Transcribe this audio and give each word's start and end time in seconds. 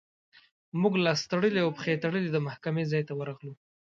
موږ 0.81 0.93
لاس 1.05 1.19
تړلي 1.31 1.59
او 1.63 1.69
پښې 1.77 2.01
تړلي 2.03 2.29
د 2.31 2.37
محکمې 2.47 2.83
ځای 2.91 3.03
ته 3.07 3.13
ورغلو. 3.19 3.53